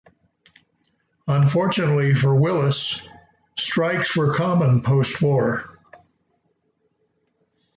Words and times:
Unfortunately 1.27 2.15
for 2.15 2.33
Willys, 2.33 3.07
strikes 3.55 4.15
were 4.15 4.33
common 4.33 4.81
postwar. 4.81 5.75